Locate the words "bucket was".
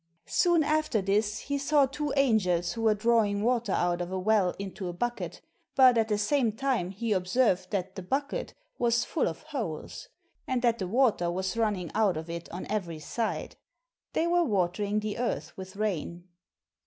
8.01-9.05